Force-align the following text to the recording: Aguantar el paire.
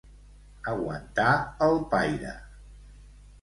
Aguantar 0.71 1.33
el 1.67 1.75
paire. 1.93 2.33